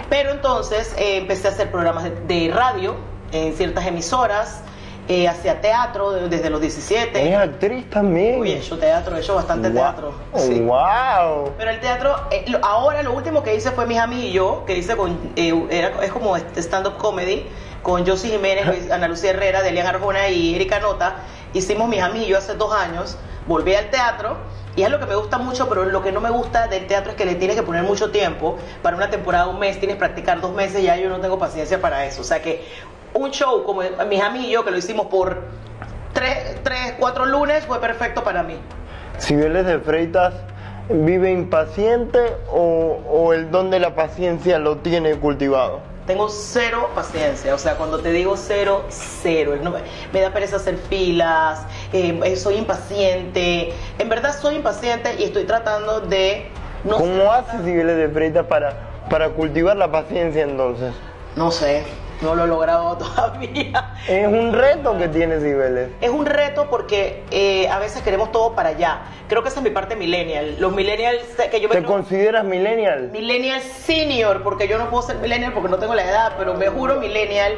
Pero 0.09 0.31
entonces 0.31 0.93
eh, 0.97 1.17
empecé 1.17 1.47
a 1.47 1.51
hacer 1.51 1.71
programas 1.71 2.03
de, 2.03 2.11
de 2.11 2.51
radio 2.53 2.95
en 3.31 3.53
ciertas 3.53 3.85
emisoras, 3.85 4.61
eh, 5.09 5.27
hacía 5.27 5.61
teatro 5.61 6.11
de- 6.11 6.27
desde 6.29 6.49
los 6.49 6.59
17. 6.59 7.29
Es 7.31 7.37
actriz 7.37 7.89
también. 7.89 8.39
Uy, 8.39 8.51
hecho 8.51 8.77
teatro, 8.77 9.15
he 9.15 9.19
hecho 9.19 9.35
bastante 9.35 9.69
Guau. 9.69 9.83
teatro. 9.93 10.13
sí. 10.35 10.59
Wow. 10.59 11.51
Pero 11.57 11.71
el 11.71 11.79
teatro, 11.79 12.15
eh, 12.31 12.43
lo- 12.47 12.63
ahora 12.65 13.01
lo 13.03 13.13
último 13.13 13.41
que 13.43 13.55
hice 13.55 13.71
fue 13.71 13.85
Mis 13.85 13.97
Amis 13.99 14.25
y 14.25 14.31
yo, 14.33 14.63
que 14.65 14.77
hice 14.77 14.95
con, 14.97 15.17
eh, 15.35 15.67
era- 15.69 16.03
es 16.03 16.11
como 16.11 16.35
stand-up 16.35 16.97
comedy, 16.97 17.47
con 17.83 18.05
Josie 18.05 18.31
Jiménez, 18.31 18.65
Ana 18.91 19.07
Lucía 19.07 19.29
Herrera, 19.31 19.61
Delian 19.61 19.87
Arjona 19.87 20.27
y 20.29 20.55
Erika 20.55 20.79
Nota. 20.79 21.15
Hicimos 21.53 21.87
Mis 21.87 22.01
Amis 22.01 22.23
y 22.23 22.27
yo 22.27 22.37
hace 22.37 22.55
dos 22.55 22.73
años, 22.73 23.17
volví 23.47 23.73
al 23.75 23.89
teatro, 23.89 24.35
y 24.75 24.83
es 24.83 24.89
lo 24.91 24.99
que 24.99 25.05
me 25.05 25.15
gusta 25.15 25.37
mucho, 25.39 25.69
pero 25.69 25.85
lo 25.85 26.03
que 26.03 26.11
no 26.11 26.19
me 26.21 26.29
gusta 26.29 26.67
del 26.67 26.85
teatro 26.85 27.11
es 27.11 27.17
que 27.17 27.25
le 27.25 27.33
tienes 27.35 27.55
que 27.55 27.63
poner 27.63 27.81
mucho 27.83 28.11
tiempo. 28.11 28.57
Para 28.83 28.95
una 28.97 29.09
temporada, 29.09 29.47
un 29.47 29.57
mes, 29.57 29.79
tienes 29.79 29.95
que 29.95 29.99
practicar 29.99 30.39
dos 30.41 30.53
meses, 30.53 30.83
ya 30.83 30.97
yo 30.97 31.09
no 31.09 31.19
tengo 31.19 31.39
paciencia 31.39 31.81
para 31.81 32.05
eso. 32.05 32.21
O 32.21 32.23
sea 32.25 32.41
que 32.43 32.63
un 33.17 33.31
show 33.31 33.63
como 33.63 33.81
Mis 34.09 34.21
Amis 34.21 34.45
y 34.45 34.51
yo, 34.51 34.63
que 34.63 34.71
lo 34.71 34.77
hicimos 34.77 35.07
por 35.07 35.43
tres, 36.13 36.57
tres 36.63 36.95
cuatro 36.99 37.25
lunes, 37.25 37.65
fue 37.65 37.79
perfecto 37.79 38.23
para 38.23 38.43
mí. 38.43 38.57
Cibeles 39.19 39.65
de 39.65 39.79
Freitas 39.79 40.33
vive 40.89 41.31
impaciente 41.31 42.19
o, 42.49 42.99
o 43.09 43.33
el 43.33 43.51
don 43.51 43.69
de 43.69 43.79
la 43.79 43.95
paciencia 43.95 44.59
lo 44.59 44.77
tiene 44.77 45.15
cultivado. 45.15 45.81
Tengo 46.07 46.29
cero 46.29 46.89
paciencia, 46.95 47.53
o 47.53 47.57
sea, 47.57 47.75
cuando 47.75 47.99
te 47.99 48.11
digo 48.11 48.37
cero, 48.37 48.85
cero. 48.87 49.55
No 49.61 49.73
me, 50.13 50.21
da 50.21 50.31
pereza 50.31 50.55
hacer 50.55 50.77
filas, 50.77 51.65
eh, 51.91 52.17
eh, 52.23 52.35
soy 52.37 52.55
impaciente. 52.55 53.73
En 53.99 54.07
verdad 54.07 54.33
soy 54.39 54.55
impaciente 54.55 55.15
y 55.19 55.25
estoy 55.25 55.43
tratando 55.43 55.99
de... 55.99 56.49
No 56.85 56.95
¿Cómo 56.97 57.13
sé, 57.13 57.27
hace 57.27 57.57
Cibeles 57.57 57.97
de 57.97 58.07
Freitas 58.07 58.45
para, 58.45 58.73
para 59.09 59.31
cultivar 59.31 59.75
la 59.75 59.91
paciencia 59.91 60.43
entonces? 60.43 60.93
No 61.35 61.51
sé, 61.51 61.83
no 62.21 62.35
lo 62.35 62.45
he 62.45 62.47
logrado 62.47 62.97
todavía. 62.97 63.93
Es 64.07 64.27
un 64.27 64.53
reto 64.53 64.97
que 64.97 65.07
tiene 65.07 65.39
Cibeles. 65.39 65.89
Es 66.01 66.09
un 66.09 66.25
reto 66.25 66.67
porque 66.69 67.23
eh, 67.31 67.67
a 67.69 67.79
veces 67.79 68.01
queremos 68.01 68.31
todo 68.31 68.53
para 68.53 68.69
allá. 68.69 68.99
Creo 69.27 69.43
que 69.43 69.49
esa 69.49 69.59
es 69.59 69.63
mi 69.63 69.69
parte 69.71 69.95
millennial. 69.95 70.55
Los 70.59 70.71
millennials 70.73 71.21
eh, 71.39 71.49
que 71.49 71.59
yo 71.59 71.67
me 71.69 71.75
¿Te 71.75 71.81
creo- 71.81 71.91
consideras 71.91 72.43
millennial? 72.45 73.09
Millennial 73.11 73.61
senior, 73.61 74.41
porque 74.43 74.67
yo 74.67 74.77
no 74.77 74.89
puedo 74.89 75.03
ser 75.03 75.17
millennial 75.17 75.53
porque 75.53 75.69
no 75.69 75.77
tengo 75.77 75.93
la 75.95 76.03
edad, 76.05 76.33
pero 76.37 76.53
me 76.53 76.67
juro 76.69 76.95
millennial 76.99 77.53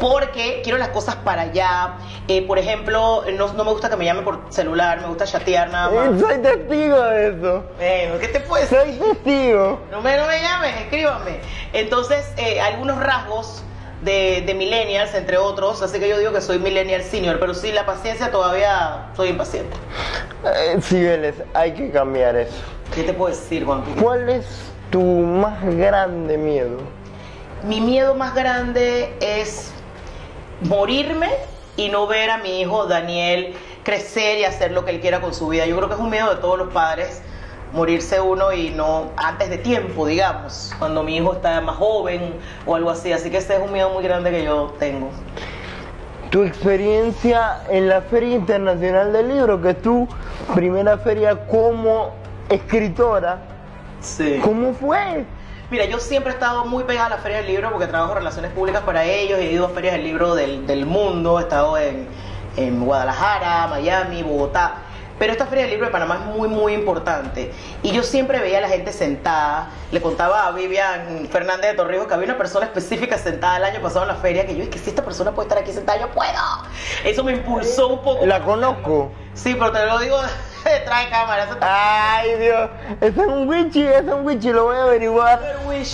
porque 0.00 0.60
quiero 0.62 0.78
las 0.78 0.88
cosas 0.90 1.16
para 1.16 1.42
allá. 1.42 1.94
Eh, 2.28 2.42
por 2.46 2.58
ejemplo, 2.58 3.24
no, 3.36 3.52
no 3.54 3.64
me 3.64 3.72
gusta 3.72 3.90
que 3.90 3.96
me 3.96 4.04
llamen 4.04 4.24
por 4.24 4.40
celular, 4.50 5.00
me 5.00 5.08
gusta 5.08 5.24
chatear 5.26 5.70
nada 5.70 5.90
Eh, 5.90 6.10
más. 6.10 6.20
Soy 6.20 6.38
testigo 6.38 7.02
de 7.02 7.28
eso. 7.28 7.64
¿qué 8.20 8.28
te 8.28 8.40
puede 8.40 8.66
ser? 8.66 8.84
Soy 8.84 8.92
testigo. 9.10 9.80
No 9.90 10.00
me, 10.00 10.16
no 10.16 10.26
me 10.26 10.40
llames, 10.40 10.76
escríbame. 10.82 11.40
Entonces, 11.72 12.32
eh, 12.36 12.60
algunos 12.60 12.98
rasgos 13.02 13.64
de, 14.02 14.42
de 14.46 14.54
millennials, 14.54 15.14
entre 15.14 15.38
otros, 15.38 15.82
así 15.82 15.98
que 15.98 16.08
yo 16.08 16.18
digo 16.18 16.32
que 16.32 16.40
soy 16.40 16.58
millennial 16.58 17.02
senior, 17.02 17.38
pero 17.40 17.54
sí, 17.54 17.72
la 17.72 17.86
paciencia 17.86 18.30
todavía 18.30 19.10
soy 19.16 19.30
impaciente. 19.30 19.76
Eh, 20.44 20.78
Cibeles, 20.80 21.34
hay 21.54 21.72
que 21.72 21.90
cambiar 21.90 22.36
eso. 22.36 22.62
¿Qué 22.94 23.02
te 23.02 23.12
puedo 23.12 23.34
decir, 23.34 23.64
Juan? 23.64 23.82
¿Cuál 24.00 24.28
es 24.28 24.46
tu 24.90 25.02
más 25.02 25.62
grande 25.76 26.38
miedo? 26.38 26.78
Mi 27.64 27.80
miedo 27.80 28.14
más 28.14 28.34
grande 28.34 29.14
es 29.20 29.72
morirme 30.62 31.28
y 31.76 31.88
no 31.88 32.06
ver 32.06 32.30
a 32.30 32.38
mi 32.38 32.60
hijo 32.60 32.86
Daniel 32.86 33.54
crecer 33.82 34.38
y 34.38 34.44
hacer 34.44 34.72
lo 34.72 34.84
que 34.84 34.92
él 34.92 35.00
quiera 35.00 35.20
con 35.20 35.34
su 35.34 35.48
vida. 35.48 35.66
Yo 35.66 35.76
creo 35.76 35.88
que 35.88 35.94
es 35.94 36.00
un 36.00 36.10
miedo 36.10 36.34
de 36.34 36.40
todos 36.40 36.58
los 36.58 36.72
padres 36.72 37.22
morirse 37.72 38.20
uno 38.20 38.52
y 38.52 38.70
no 38.70 39.10
antes 39.16 39.50
de 39.50 39.58
tiempo, 39.58 40.06
digamos, 40.06 40.72
cuando 40.78 41.02
mi 41.02 41.16
hijo 41.16 41.34
está 41.34 41.60
más 41.60 41.76
joven 41.76 42.34
o 42.66 42.74
algo 42.74 42.90
así. 42.90 43.12
Así 43.12 43.30
que 43.30 43.38
ese 43.38 43.56
es 43.56 43.60
un 43.62 43.72
miedo 43.72 43.90
muy 43.90 44.02
grande 44.02 44.30
que 44.30 44.44
yo 44.44 44.74
tengo. 44.78 45.10
Tu 46.30 46.42
experiencia 46.44 47.62
en 47.70 47.88
la 47.88 48.02
Feria 48.02 48.34
Internacional 48.36 49.12
del 49.12 49.28
Libro, 49.28 49.60
que 49.62 49.70
es 49.70 49.82
tu 49.82 50.06
primera 50.54 50.98
feria 50.98 51.46
como 51.46 52.10
escritora, 52.48 53.38
Sí. 54.00 54.38
¿cómo 54.44 54.72
fue? 54.74 55.24
Mira, 55.70 55.84
yo 55.86 55.98
siempre 55.98 56.30
he 56.32 56.34
estado 56.34 56.64
muy 56.64 56.84
pegada 56.84 57.06
a 57.06 57.10
la 57.10 57.16
Feria 57.18 57.38
del 57.38 57.46
Libro 57.48 57.70
porque 57.70 57.86
trabajo 57.86 58.14
relaciones 58.14 58.52
públicas 58.52 58.82
para 58.82 59.04
ellos, 59.04 59.38
he 59.38 59.52
ido 59.52 59.66
a 59.66 59.68
ferias 59.70 59.94
del 59.94 60.04
libro 60.04 60.34
del, 60.34 60.66
del 60.66 60.86
mundo, 60.86 61.38
he 61.38 61.42
estado 61.42 61.76
en, 61.76 62.06
en 62.56 62.84
Guadalajara, 62.84 63.66
Miami, 63.68 64.22
Bogotá. 64.22 64.74
Pero 65.18 65.32
esta 65.32 65.46
Feria 65.46 65.64
del 65.64 65.72
Libro 65.72 65.86
de 65.86 65.92
Panamá 65.92 66.20
es 66.20 66.36
muy, 66.36 66.48
muy 66.48 66.74
importante. 66.74 67.52
Y 67.82 67.92
yo 67.92 68.02
siempre 68.02 68.38
veía 68.40 68.58
a 68.58 68.60
la 68.60 68.68
gente 68.68 68.92
sentada. 68.92 69.70
Le 69.90 70.00
contaba 70.00 70.46
a 70.46 70.52
Vivian 70.52 71.28
Fernández 71.30 71.72
de 71.72 71.76
Torrijos 71.76 72.06
que 72.06 72.14
había 72.14 72.26
una 72.26 72.38
persona 72.38 72.66
específica 72.66 73.18
sentada 73.18 73.56
el 73.56 73.64
año 73.64 73.82
pasado 73.82 74.02
en 74.02 74.08
la 74.08 74.16
feria 74.16 74.46
que 74.46 74.56
yo, 74.56 74.62
es 74.62 74.68
que 74.68 74.78
si 74.78 74.90
esta 74.90 75.04
persona 75.04 75.32
puede 75.32 75.48
estar 75.48 75.62
aquí 75.62 75.72
sentada, 75.72 76.00
yo 76.00 76.08
puedo. 76.10 76.30
Eso 77.04 77.24
me 77.24 77.32
impulsó 77.32 77.88
un 77.88 78.02
poco. 78.02 78.26
La 78.26 78.42
conozco. 78.42 79.10
Sí, 79.34 79.54
pero 79.54 79.72
te 79.72 79.84
lo 79.86 79.98
digo 79.98 80.18
Trae 80.84 81.08
cámara. 81.10 81.44
eso- 81.44 81.56
Ay, 81.60 82.34
Dios. 82.38 82.70
Ese 83.00 83.20
es 83.20 83.26
un 83.26 83.48
witchy, 83.48 83.82
ese 83.86 83.98
es 83.98 84.12
un 84.12 84.26
witchy. 84.26 84.50
Lo 84.52 84.64
voy 84.64 84.76
a 84.76 84.82
averiguar 84.84 85.40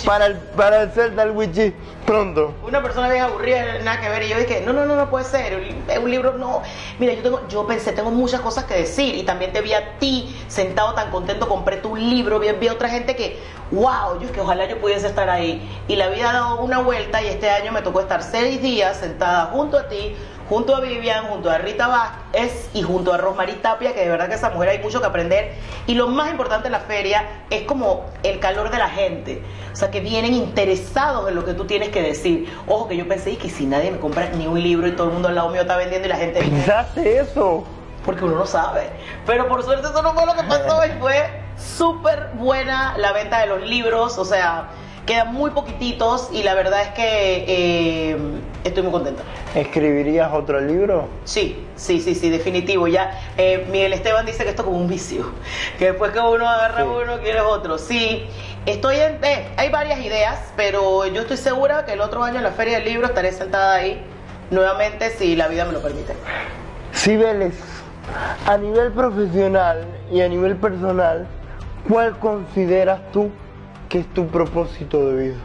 para 0.05 0.25
el, 0.27 0.35
para 0.37 0.81
el 0.83 0.91
Celta 0.91 1.23
el 1.23 1.31
witchy 1.31 1.73
pronto. 2.05 2.53
Una 2.63 2.81
persona 2.83 3.09
bien 3.09 3.23
aburrida, 3.23 3.79
nada 3.83 3.99
que 3.99 4.09
ver. 4.09 4.23
Y 4.23 4.29
yo 4.29 4.37
dije, 4.37 4.61
no, 4.65 4.73
no, 4.73 4.85
no, 4.85 4.95
no 4.95 5.09
puede 5.09 5.25
ser. 5.25 5.53
Es 5.87 5.97
un 5.97 6.11
libro, 6.11 6.33
no. 6.33 6.61
Mira, 6.99 7.13
yo 7.13 7.23
tengo, 7.23 7.47
yo 7.47 7.65
pensé, 7.67 7.91
tengo 7.93 8.11
muchas 8.11 8.41
cosas 8.41 8.65
que 8.65 8.75
decir. 8.75 9.15
Y 9.15 9.23
también 9.23 9.51
te 9.53 9.61
vi 9.61 9.73
a 9.73 9.97
ti 9.99 10.35
sentado 10.47 10.93
tan 10.93 11.09
contento, 11.11 11.47
compré 11.47 11.77
tu 11.77 11.95
libro, 11.95 12.39
vi, 12.39 12.51
vi 12.53 12.67
a 12.67 12.73
otra 12.73 12.89
gente 12.89 13.15
que, 13.15 13.39
wow, 13.71 14.19
yo 14.19 14.27
es 14.27 14.31
que 14.31 14.41
ojalá 14.41 14.65
yo 14.65 14.79
pudiese 14.79 15.07
estar 15.07 15.29
ahí. 15.29 15.67
Y 15.87 15.95
la 15.95 16.07
vida 16.09 16.29
ha 16.29 16.33
dado 16.33 16.61
una 16.61 16.79
vuelta 16.79 17.21
y 17.21 17.27
este 17.27 17.49
año 17.49 17.71
me 17.71 17.81
tocó 17.81 18.01
estar 18.01 18.21
seis 18.21 18.61
días 18.61 18.97
sentada 18.97 19.45
junto 19.47 19.77
a 19.77 19.87
ti, 19.87 20.15
junto 20.49 20.75
a 20.75 20.79
Vivian, 20.79 21.25
junto 21.25 21.49
a 21.49 21.57
Rita 21.57 21.87
Vázquez 21.87 22.69
y 22.73 22.81
junto 22.83 23.13
a 23.13 23.17
Rosmarie 23.17 23.55
Tapia, 23.55 23.93
que 23.93 24.01
de 24.01 24.09
verdad 24.09 24.27
que 24.29 24.35
esa 24.35 24.49
mujer 24.49 24.69
hay 24.69 24.79
mucho 24.79 24.99
que 24.99 25.07
aprender. 25.07 25.53
Y 25.87 25.95
lo 25.95 26.07
más 26.07 26.29
importante 26.29 26.65
de 26.65 26.71
la 26.71 26.79
feria 26.79 27.23
es 27.49 27.63
como 27.63 28.05
el 28.23 28.39
calor 28.39 28.69
de 28.69 28.77
la 28.77 28.89
gente. 28.89 29.41
O 29.73 29.75
sea, 29.75 29.91
que 29.91 29.99
vienen 29.99 30.33
interesados 30.33 31.27
en 31.27 31.35
lo 31.35 31.45
que 31.45 31.53
tú 31.53 31.65
tienes 31.65 31.89
que 31.89 32.01
decir. 32.01 32.53
Ojo, 32.67 32.87
que 32.87 32.97
yo 32.97 33.07
pensé, 33.07 33.31
y 33.31 33.35
que 33.37 33.49
si 33.49 33.65
nadie 33.65 33.91
me 33.91 33.99
compra 33.99 34.29
ni 34.29 34.47
un 34.47 34.61
libro 34.61 34.87
y 34.87 34.91
todo 34.91 35.07
el 35.07 35.13
mundo 35.13 35.27
al 35.29 35.35
lado 35.35 35.49
mío 35.49 35.61
está 35.61 35.77
vendiendo 35.77 36.07
y 36.07 36.09
la 36.09 36.17
gente 36.17 36.39
¿Pensaste 36.39 37.19
eso? 37.19 37.65
porque 38.05 38.23
uno 38.23 38.35
no 38.35 38.45
sabe. 38.45 38.89
Pero 39.25 39.47
por 39.47 39.63
suerte 39.63 39.87
eso 39.87 40.01
no 40.03 40.13
fue 40.13 40.25
lo 40.27 40.35
que 40.35 40.43
pasó 40.43 40.85
y 40.85 40.91
fue 40.99 41.27
súper 41.57 42.29
buena 42.35 42.95
la 42.97 43.11
venta 43.11 43.39
de 43.39 43.47
los 43.47 43.63
libros. 43.63 44.19
O 44.19 44.25
sea, 44.25 44.69
quedan 45.05 45.33
muy 45.33 45.51
poquititos 45.51 46.29
y 46.31 46.43
la 46.43 46.53
verdad 46.53 46.83
es 46.83 46.89
que 46.89 47.45
eh, 47.47 48.17
estoy 48.63 48.83
muy 48.83 48.91
contenta. 48.91 49.23
¿Escribirías 49.55 50.33
otro 50.33 50.59
libro? 50.59 51.07
Sí, 51.23 51.65
sí, 51.77 52.01
sí, 52.01 52.13
sí, 52.13 52.29
definitivo. 52.29 52.87
Ya 52.87 53.17
eh, 53.37 53.65
Miguel 53.71 53.93
Esteban 53.93 54.25
dice 54.25 54.43
que 54.43 54.49
esto 54.49 54.63
es 54.63 54.65
como 54.65 54.77
un 54.77 54.87
vicio, 54.87 55.31
que 55.79 55.85
después 55.91 56.11
que 56.11 56.19
uno 56.19 56.47
agarra 56.47 56.83
Sí. 56.83 56.89
uno 57.03 57.19
quiere 57.21 57.39
otro. 57.39 57.77
Sí, 57.77 58.27
estoy 58.65 58.97
en, 58.97 59.23
eh, 59.23 59.47
hay 59.55 59.69
varias 59.69 60.01
ideas, 60.01 60.39
pero 60.57 61.05
yo 61.05 61.21
estoy 61.21 61.37
segura 61.37 61.85
que 61.85 61.93
el 61.93 62.01
otro 62.01 62.21
año 62.23 62.37
en 62.37 62.43
la 62.43 62.51
Feria 62.51 62.79
del 62.79 62.85
Libro 62.89 63.07
estaré 63.07 63.31
sentada 63.31 63.75
ahí 63.75 64.03
nuevamente 64.51 65.09
si 65.11 65.37
la 65.37 65.47
vida 65.47 65.63
me 65.63 65.71
lo 65.71 65.81
permite. 65.81 66.13
Cibeles, 66.93 67.55
a 68.45 68.57
nivel 68.57 68.91
profesional 68.91 69.85
y 70.11 70.19
a 70.19 70.27
nivel 70.27 70.57
personal, 70.57 71.27
¿cuál 71.87 72.19
consideras 72.19 72.99
tú 73.13 73.31
que 73.87 73.99
es 73.99 74.13
tu 74.13 74.27
propósito 74.27 75.07
de 75.11 75.23
vida? 75.29 75.37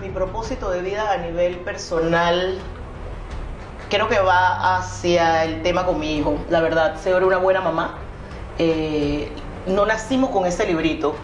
Mi 0.00 0.10
propósito 0.10 0.70
de 0.70 0.80
vida 0.80 1.10
a 1.10 1.16
nivel 1.16 1.56
personal 1.58 2.58
creo 3.90 4.08
que 4.08 4.20
va 4.20 4.76
hacia 4.76 5.44
el 5.44 5.62
tema 5.62 5.86
con 5.86 5.98
mi 5.98 6.18
hijo. 6.18 6.38
La 6.50 6.60
verdad, 6.60 6.96
ser 7.00 7.24
una 7.24 7.38
buena 7.38 7.60
mamá. 7.60 7.96
Eh, 8.58 9.32
no 9.66 9.86
nacimos 9.86 10.30
con 10.30 10.46
ese 10.46 10.66
librito, 10.66 11.14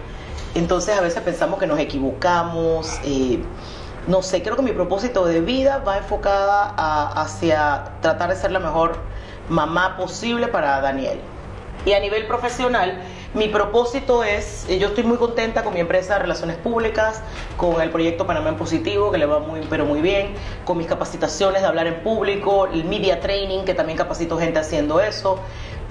entonces 0.54 0.96
a 0.96 1.00
veces 1.00 1.22
pensamos 1.22 1.58
que 1.60 1.66
nos 1.66 1.78
equivocamos. 1.78 2.98
eh, 3.04 3.40
no 4.06 4.22
sé, 4.22 4.42
creo 4.42 4.56
que 4.56 4.62
mi 4.62 4.72
propósito 4.72 5.24
de 5.24 5.40
vida 5.40 5.78
va 5.78 5.96
enfocada 5.96 6.74
hacia 7.14 7.92
tratar 8.02 8.28
de 8.28 8.36
ser 8.36 8.52
la 8.52 8.58
mejor 8.58 8.96
mamá 9.48 9.96
posible 9.96 10.48
para 10.48 10.80
Daniel. 10.80 11.20
Y 11.86 11.92
a 11.92 12.00
nivel 12.00 12.26
profesional, 12.26 13.00
mi 13.34 13.48
propósito 13.48 14.22
es, 14.22 14.64
eh, 14.68 14.78
yo 14.78 14.88
estoy 14.88 15.02
muy 15.04 15.16
contenta 15.16 15.64
con 15.64 15.74
mi 15.74 15.80
empresa 15.80 16.14
de 16.14 16.20
relaciones 16.20 16.56
públicas, 16.56 17.20
con 17.56 17.80
el 17.80 17.90
proyecto 17.90 18.26
Panamá 18.26 18.50
en 18.50 18.56
Positivo, 18.56 19.10
que 19.10 19.18
le 19.18 19.26
va 19.26 19.40
muy, 19.40 19.60
pero 19.68 19.84
muy 19.84 20.00
bien, 20.00 20.34
con 20.64 20.78
mis 20.78 20.86
capacitaciones 20.86 21.62
de 21.62 21.66
hablar 21.68 21.86
en 21.88 22.02
público, 22.02 22.66
el 22.66 22.84
media 22.84 23.20
training, 23.20 23.64
que 23.64 23.74
también 23.74 23.98
capacito 23.98 24.38
gente 24.38 24.60
haciendo 24.60 25.00
eso. 25.00 25.38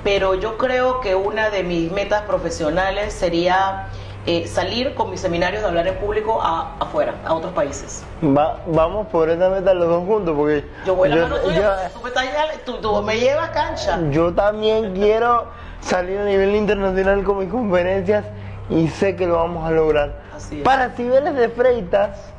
Pero 0.05 0.35
yo 0.35 0.57
creo 0.57 1.01
que 1.01 1.15
una 1.15 1.50
de 1.50 1.63
mis 1.63 1.91
metas 1.91 2.21
profesionales 2.23 3.13
sería 3.13 3.88
eh, 4.25 4.47
salir 4.47 4.95
con 4.95 5.09
mis 5.12 5.19
seminarios 5.19 5.63
de 5.63 5.67
hablar 5.67 5.85
en 5.85 5.95
público 5.95 6.41
a- 6.41 6.77
afuera, 6.79 7.13
a 7.25 7.33
otros 7.33 7.51
países. 7.51 8.05
Va- 8.23 8.57
vamos 8.67 9.07
por 9.07 9.29
esa 9.29 9.50
meta 9.50 9.73
los 9.73 9.89
dos 9.89 10.05
juntos, 10.05 10.33
porque 10.38 10.65
Yo 10.85 10.95
voy 10.95 11.12
a 11.12 11.15
la 11.15 11.21
mano 11.23 11.35
tuya, 11.39 11.55
yo- 11.57 11.89
tú 11.93 12.01
me, 12.01 12.07
estás- 12.09 12.25
tú- 12.65 12.77
tú 12.77 13.01
me 13.01 13.19
llevas 13.19 13.50
cancha. 13.50 14.00
yo 14.12 14.33
también 14.33 14.93
quiero 14.93 15.47
salir 15.85 16.19
a 16.19 16.25
nivel 16.25 16.55
internacional 16.55 17.23
con 17.23 17.39
mis 17.39 17.49
conferencias 17.49 18.25
y 18.69 18.87
sé 18.87 19.15
que 19.15 19.27
lo 19.27 19.35
vamos 19.35 19.67
a 19.67 19.71
lograr. 19.71 20.21
Así 20.35 20.57
es. 20.57 20.63
Para 20.63 20.91
Cibeles 20.91 21.35
de 21.35 21.49
Freitas, 21.49 22.31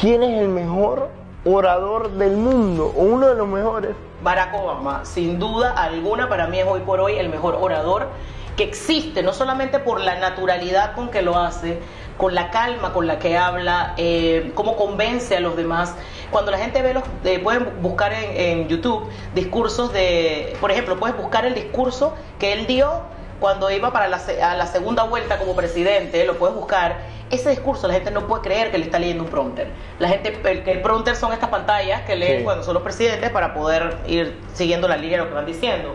¿quién 0.00 0.22
es 0.22 0.40
el 0.40 0.48
mejor 0.48 1.08
orador 1.44 2.10
del 2.12 2.36
mundo 2.36 2.92
o 2.96 3.02
uno 3.02 3.28
de 3.28 3.34
los 3.34 3.48
mejores? 3.48 3.90
Barack 4.22 4.54
Obama, 4.54 5.04
sin 5.04 5.38
duda 5.38 5.70
alguna, 5.70 6.28
para 6.28 6.48
mí 6.48 6.58
es 6.58 6.66
hoy 6.66 6.80
por 6.80 7.00
hoy 7.00 7.18
el 7.18 7.28
mejor 7.28 7.56
orador 7.60 8.08
que 8.56 8.64
existe, 8.64 9.22
no 9.22 9.32
solamente 9.32 9.78
por 9.78 10.00
la 10.00 10.18
naturalidad 10.18 10.96
con 10.96 11.10
que 11.10 11.22
lo 11.22 11.38
hace, 11.38 11.80
con 12.18 12.34
la 12.34 12.50
calma 12.50 12.92
con 12.92 13.06
la 13.06 13.18
que 13.18 13.38
habla, 13.38 13.94
eh, 13.96 14.52
cómo 14.54 14.76
convence 14.76 15.34
a 15.36 15.40
los 15.40 15.56
demás. 15.56 15.94
Cuando 16.30 16.50
la 16.50 16.58
gente 16.58 16.82
ve 16.82 16.92
los, 16.92 17.04
eh, 17.24 17.38
pueden 17.38 17.80
buscar 17.80 18.12
en, 18.12 18.36
en 18.36 18.68
YouTube 18.68 19.08
discursos 19.34 19.92
de, 19.94 20.54
por 20.60 20.70
ejemplo, 20.70 20.98
puedes 20.98 21.16
buscar 21.16 21.46
el 21.46 21.54
discurso 21.54 22.14
que 22.38 22.52
él 22.52 22.66
dio 22.66 23.00
cuando 23.40 23.70
iba 23.70 23.92
para 23.92 24.08
la, 24.08 24.20
a 24.42 24.56
la 24.56 24.66
segunda 24.66 25.04
vuelta 25.04 25.38
como 25.38 25.54
presidente, 25.54 26.24
lo 26.26 26.36
puedes 26.38 26.54
buscar. 26.56 26.96
Ese 27.30 27.50
discurso 27.50 27.86
la 27.86 27.94
gente 27.94 28.10
no 28.10 28.26
puede 28.26 28.42
creer 28.42 28.70
que 28.70 28.78
le 28.78 28.84
está 28.86 28.98
leyendo 28.98 29.22
un 29.24 29.30
prompter. 29.30 29.68
La 29.98 30.08
gente, 30.08 30.40
el, 30.44 30.64
que 30.64 30.72
el 30.72 30.82
prompter 30.82 31.14
son 31.14 31.32
estas 31.32 31.50
pantallas 31.50 32.02
que 32.02 32.16
leen 32.16 32.38
Sí. 32.38 32.44
cuando 32.44 32.64
son 32.64 32.74
los 32.74 32.82
presidentes 32.82 33.30
para 33.30 33.54
poder 33.54 33.98
ir 34.06 34.36
siguiendo 34.54 34.88
la 34.88 34.96
línea 34.96 35.18
de 35.18 35.24
lo 35.24 35.28
que 35.28 35.34
van 35.36 35.46
diciendo. 35.46 35.94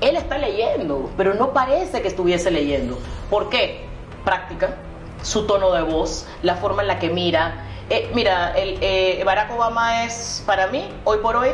Él 0.00 0.16
está 0.16 0.38
leyendo, 0.38 1.10
pero 1.18 1.34
no 1.34 1.52
parece 1.52 2.00
que 2.00 2.08
estuviese 2.08 2.50
leyendo. 2.50 2.98
¿Por 3.28 3.50
qué? 3.50 3.84
Práctica, 4.24 4.76
su 5.22 5.46
tono 5.46 5.72
de 5.72 5.82
voz, 5.82 6.26
la 6.42 6.54
forma 6.56 6.82
en 6.82 6.88
la 6.88 6.98
que 6.98 7.08
mira. 7.10 7.66
Eh, 7.88 8.10
mira, 8.14 8.52
el, 8.56 8.78
eh, 8.80 9.22
Barack 9.24 9.52
Obama 9.52 10.04
es 10.04 10.42
para 10.46 10.68
mí, 10.68 10.88
hoy 11.04 11.18
por 11.18 11.36
hoy, 11.36 11.50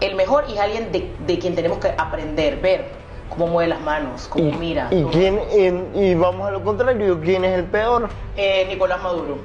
el 0.00 0.14
mejor 0.14 0.44
y 0.48 0.54
es 0.54 0.60
alguien 0.60 0.92
de, 0.92 1.12
de 1.26 1.38
quien 1.38 1.54
tenemos 1.54 1.78
que 1.78 1.92
aprender, 1.96 2.60
ver 2.60 2.86
cómo 3.28 3.46
mueve 3.46 3.68
las 3.70 3.80
manos, 3.80 4.26
cómo 4.28 4.44
Y, 4.48 4.52
mira. 4.52 4.88
y 4.90 5.02
quién, 5.04 5.40
y, 5.94 5.98
y 6.00 6.14
vamos 6.14 6.46
a 6.46 6.50
lo 6.50 6.62
contrario, 6.62 7.18
¿quién 7.20 7.44
es 7.44 7.58
el 7.58 7.64
peor? 7.64 8.08
Eh, 8.36 8.66
Nicolás 8.68 9.02
Maduro. 9.02 9.38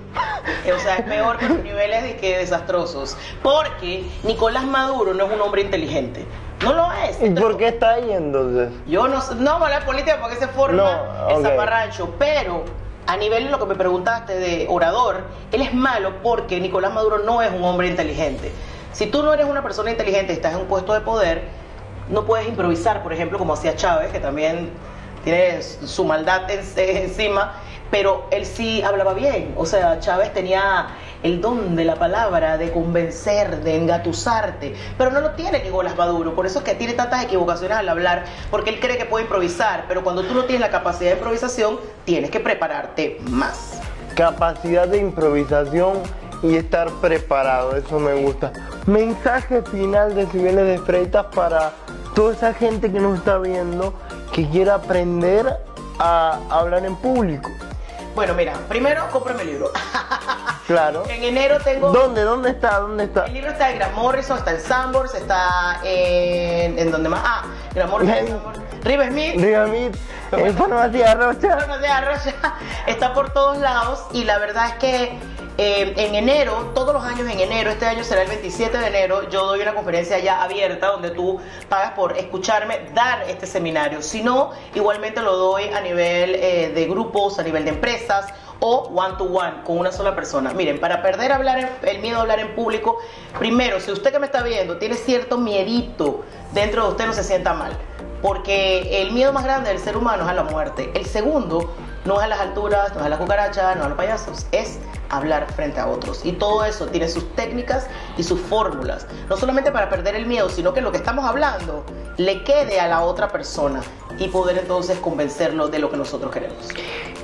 Eh, 0.66 0.74
o 0.74 0.80
sea, 0.80 0.98
es 0.98 1.04
peor 1.06 1.38
que 1.38 1.48
sus 1.48 1.60
niveles 1.64 2.04
de 2.04 2.18
que 2.18 2.38
desastrosos. 2.38 3.18
Porque 3.42 4.04
Nicolás 4.24 4.66
Maduro 4.66 5.14
no 5.14 5.26
es 5.26 5.32
un 5.34 5.42
hombre 5.42 5.62
inteligente. 5.62 6.26
No 6.64 6.74
lo 6.74 6.88
es. 7.08 7.22
¿Y 7.22 7.30
por 7.30 7.56
qué 7.58 7.70
está 7.70 7.92
ahí 7.94 8.12
entonces? 8.12 8.72
Yo 8.88 9.08
no 9.08 9.22
sé, 9.22 9.36
no 9.36 9.52
vamos 9.52 9.62
a 9.62 9.66
hablar 9.66 9.80
de 9.82 9.86
política 9.86 10.18
porque 10.20 10.36
se 10.38 10.48
forma 10.48 10.76
No, 10.76 11.30
el 11.30 11.36
ok. 11.38 11.42
zaparrancho, 11.44 12.14
pero 12.20 12.64
a 13.08 13.18
nivel 13.18 13.46
de 13.46 13.50
lo 13.52 13.60
que 13.60 13.66
me 13.66 13.76
preguntaste 13.76 14.38
de 14.38 14.66
orador, 14.70 15.24
él 15.52 15.62
es 15.62 15.74
malo 15.74 16.22
porque 16.22 16.60
Nicolás 16.60 16.94
Maduro 16.94 17.20
no 17.20 17.42
es 17.42 17.52
un 17.52 17.64
hombre 17.64 17.88
inteligente. 17.88 18.52
Si 18.92 19.06
tú 19.08 19.24
no 19.24 19.34
eres 19.34 19.46
una 19.46 19.64
persona 19.64 19.90
inteligente 19.92 20.34
estás 20.34 20.54
en 20.54 20.60
un 20.62 20.68
puesto 20.68 20.94
de 20.94 21.02
poder, 21.02 21.44
no 22.10 22.26
puedes 22.26 22.48
improvisar, 22.48 23.04
por 23.04 23.14
ejemplo, 23.14 23.38
como 23.38 23.54
hacía 23.54 23.76
Chávez, 23.76 24.12
que 24.12 24.20
también 24.20 24.70
tiene 25.24 25.62
su 25.62 26.04
maldad 26.06 26.50
en- 26.50 26.62
encima, 26.78 27.54
pero 27.92 28.28
él 28.32 28.46
sí 28.46 28.82
hablaba 28.82 29.14
bien. 29.14 29.54
O 29.58 29.66
sea, 29.66 30.00
Chávez 30.00 30.34
tenía 30.34 30.88
el 31.24 31.42
don 31.42 31.76
de 31.76 31.86
la 31.86 31.96
palabra, 31.96 32.58
de 32.58 32.72
convencer, 32.72 33.64
de 33.64 33.76
engatusarte, 33.76 34.76
pero 34.98 35.12
no 35.12 35.22
lo 35.22 35.32
tiene 35.32 35.64
Nicolás 35.64 35.96
Maduro. 35.96 36.36
Por 36.36 36.46
eso 36.46 36.60
es 36.60 36.66
que 36.66 36.76
tiene 36.76 36.94
tantas 36.94 37.24
equivocaciones 37.24 37.78
al 37.78 37.90
hablar, 37.90 38.26
porque 38.52 38.70
él 38.70 38.80
cree 38.80 38.98
que 38.98 39.06
puede 39.06 39.24
improvisar, 39.24 39.86
pero 39.88 40.04
cuando 40.04 40.24
tú 40.24 40.34
no 40.34 40.46
tienes 40.46 40.62
la 40.62 40.70
capacidad 40.70 41.12
de 41.12 41.18
improvisación, 41.18 41.80
tienes 42.06 42.30
que 42.30 42.40
prepararte 42.40 43.20
más. 43.30 43.80
Capacidad 44.16 44.88
de 44.88 44.98
improvisación 44.98 46.02
y 46.44 46.56
estar 46.56 46.90
preparado, 47.02 47.76
eso 47.76 48.00
me 48.00 48.14
gusta. 48.14 48.52
Mensaje 48.86 49.62
final 49.64 50.16
de 50.16 50.28
Cibeles 50.28 50.66
de 50.66 50.78
Freitas 50.80 51.26
para 51.34 51.72
toda 52.16 52.34
esa 52.34 52.54
gente 52.54 52.92
que 52.92 53.00
nos 53.00 53.20
está 53.20 53.38
viendo, 53.38 53.94
que 54.32 54.48
quiera 54.50 54.76
aprender 54.76 55.58
a 56.00 56.40
hablar 56.50 56.86
en 56.86 56.96
público. 56.96 57.50
Bueno, 58.18 58.34
mira, 58.34 58.54
primero 58.68 59.08
cómprame 59.12 59.44
el 59.44 59.48
libro. 59.52 59.72
Claro. 60.66 61.04
en 61.08 61.24
enero 61.24 61.60
tengo... 61.64 61.92
¿Dónde? 61.94 62.24
¿Dónde 62.24 62.50
está? 62.50 62.80
¿Dónde 62.80 63.06
está? 63.06 63.24
El 63.26 63.36
libro 63.36 63.52
está 63.52 63.70
en 63.70 63.78
Grant 63.78 63.94
Morrison, 63.94 64.38
está 64.38 64.52
en 64.52 64.60
Sambors, 64.60 65.16
está 65.16 65.80
en... 65.82 66.78
¿En 66.78 66.92
dónde 66.92 67.08
más? 67.08 67.22
Ah, 67.24 67.44
Grant 67.74 67.90
Morrison, 67.90 68.18
En- 68.18 68.28
Sambors. 68.28 68.60
River 68.84 69.08
Smith, 69.08 69.96
en 70.34 70.58
Farmacia 70.58 71.14
Rocha. 71.16 71.56
De 71.78 71.88
Arroyo, 71.88 72.32
está 72.88 73.14
por 73.14 73.30
todos 73.30 73.60
lados 73.60 74.08
y 74.12 74.26
la 74.26 74.40
verdad 74.40 74.68
es 74.70 74.74
que 74.74 75.20
eh, 75.60 75.94
en 75.98 76.14
enero, 76.14 76.72
todos 76.76 76.94
los 76.94 77.04
años 77.04 77.22
en 77.22 77.40
enero, 77.40 77.72
este 77.72 77.86
año 77.86 78.04
será 78.04 78.22
el 78.22 78.28
27 78.28 78.78
de 78.78 78.88
enero, 78.88 79.28
yo 79.30 79.46
doy 79.48 79.62
una 79.62 79.74
conferencia 79.74 80.20
ya 80.20 80.44
abierta 80.44 80.88
donde 80.88 81.10
tú 81.10 81.40
pagas 81.68 81.94
por 81.94 82.16
escucharme 82.16 82.80
dar 82.94 83.24
este 83.28 83.48
seminario. 83.48 84.04
Si 84.04 84.22
no, 84.22 84.52
igualmente 84.76 85.22
lo 85.22 85.36
doy 85.36 85.64
a 85.70 85.82
nivel 85.82 86.36
eh, 86.36 86.72
de 86.76 86.86
grupos, 86.86 87.40
a 87.40 87.44
nivel 87.44 87.64
de 87.66 87.72
empresas 87.72 88.28
o 88.60 88.90
one 88.94 89.16
to 89.18 89.24
one 89.24 89.64
con 89.64 89.80
una 89.80 89.92
sola 89.92 90.16
persona. 90.16 90.52
Miren, 90.54 90.80
para 90.80 91.02
perder 91.02 91.32
hablar 91.32 91.80
el 91.82 92.00
miedo 92.00 92.20
a 92.20 92.22
hablar 92.22 92.40
en 92.40 92.54
público, 92.56 93.00
primero, 93.40 93.80
si 93.80 93.92
usted 93.92 94.12
que 94.12 94.20
me 94.20 94.28
está 94.28 94.44
viendo 94.44 94.78
tiene 94.78 94.96
cierto 94.96 95.40
miedito 95.40 96.24
dentro 96.54 96.84
de 96.84 96.90
usted, 96.92 97.06
no 97.08 97.14
se 97.14 97.24
sienta 97.24 97.54
mal. 97.54 97.72
porque 98.22 99.02
el 99.02 99.12
miedo 99.12 99.32
más 99.32 99.44
grande 99.44 99.70
del 99.70 99.80
ser 99.80 99.96
humano 99.96 100.24
es 100.24 100.30
a 100.30 100.34
la 100.34 100.44
muerte. 100.44 100.92
El 100.96 101.06
segundo 101.06 101.76
no 102.08 102.18
es 102.20 102.24
a 102.24 102.28
las 102.28 102.40
alturas, 102.40 102.94
no 102.94 103.02
es 103.02 103.06
a 103.06 103.10
las 103.10 103.20
cucarachas, 103.20 103.76
no 103.76 103.82
es 103.82 103.86
a 103.86 103.90
los 103.90 103.98
payasos, 103.98 104.48
es 104.54 104.80
hablar 105.10 105.46
frente 105.54 105.80
a 105.80 105.88
otros. 105.88 106.26
Y 106.26 106.32
todo 106.32 106.64
eso 106.64 106.88
tiene 106.88 107.10
sus 107.10 107.36
técnicas 107.36 107.88
y 108.18 108.24
sus 108.24 108.40
fórmulas. 108.40 109.06
No 109.30 109.36
solamente 109.36 109.72
para 109.72 109.90
perder 109.90 110.16
el 110.16 110.26
miedo, 110.26 110.50
sino 110.50 110.74
que 110.74 110.80
lo 110.80 110.92
que 110.92 110.98
estamos 110.98 111.26
hablando 111.26 111.84
le 112.16 112.44
quede 112.44 112.80
a 112.80 112.88
la 112.88 113.02
otra 113.02 113.28
persona 113.28 113.82
y 114.18 114.30
poder 114.30 114.58
entonces 114.58 114.98
convencerlo 115.00 115.68
de 115.68 115.80
lo 115.80 115.92
que 115.92 115.98
nosotros 115.98 116.32
queremos. 116.32 116.70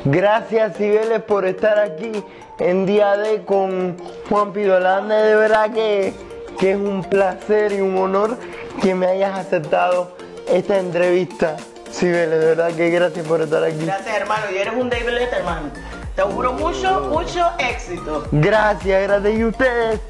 Gracias 0.04 0.76
Cibeles 0.76 1.24
por 1.24 1.46
estar 1.46 1.80
aquí 1.80 2.12
en 2.60 2.86
Día 2.86 3.16
D 3.16 3.46
con 3.46 3.96
Juan 4.30 4.52
Pidolanda. 4.52 5.16
De 5.16 5.36
verdad 5.36 5.72
que, 5.72 6.14
que 6.60 6.72
es 6.72 6.78
un 6.78 7.06
placer 7.06 7.72
y 7.72 7.80
un 7.80 7.98
honor 7.98 8.38
que 8.82 8.94
me 8.94 9.08
hayas 9.08 9.40
aceptado 9.40 10.12
esta 10.48 10.78
entrevista. 10.78 11.56
Cibeles, 12.04 12.38
de 12.38 12.48
verdad 12.48 12.76
que 12.76 12.90
gracias 12.90 13.26
por 13.26 13.40
estar 13.40 13.64
aquí. 13.64 13.86
Gracias 13.86 14.14
hermano, 14.14 14.44
y 14.54 14.58
eres 14.58 14.74
un 14.76 14.90
David 14.90 15.08
Letterman. 15.08 15.72
Te 16.18 16.22
auguro 16.22 16.52
mucho, 16.52 17.08
mucho 17.10 17.48
éxito. 17.58 18.26
Gracias, 18.30 19.04
gracias. 19.04 19.34
Y 19.40 19.46
ustedes, 19.46 20.02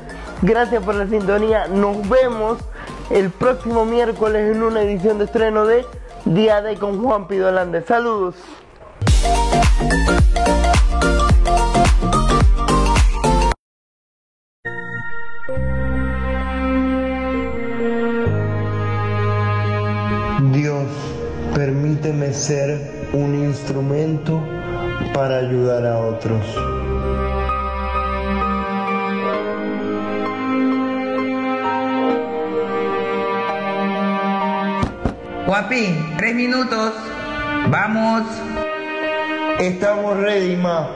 gracias 0.41 0.83
por 0.83 0.95
la 0.95 1.05
sintonía. 1.05 1.67
Nos 1.67 2.09
vemos 2.09 2.57
el 3.11 3.29
próximo 3.29 3.85
miércoles 3.85 4.55
en 4.55 4.63
una 4.63 4.81
edición 4.81 5.19
de 5.19 5.25
estreno 5.25 5.67
de 5.67 5.85
Día 6.25 6.63
D 6.63 6.77
con 6.77 6.99
Juan 6.99 7.27
Pidolande. 7.27 7.83
Saludos. 7.83 8.37
Ser 22.33 23.09
un 23.13 23.35
instrumento 23.35 24.43
para 25.13 25.37
ayudar 25.37 25.85
a 25.85 25.99
otros. 25.99 26.43
Guapi, 35.45 36.15
tres 36.17 36.35
minutos. 36.35 36.93
Vamos. 37.69 38.23
Estamos 39.59 40.17
ready, 40.17 40.55
ma. 40.55 40.89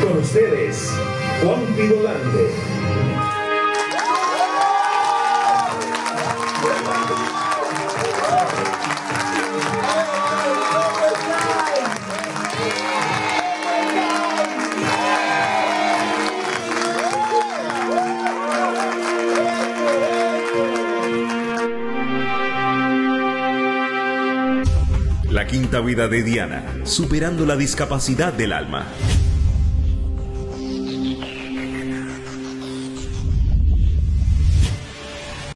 Con 0.00 0.18
ustedes, 0.18 0.92
Juan 1.42 1.64
Pidolante. 1.76 2.69
Vida 25.80 26.08
de 26.08 26.22
Diana, 26.22 26.64
superando 26.84 27.46
la 27.46 27.56
discapacidad 27.56 28.32
del 28.32 28.52
alma. 28.52 28.86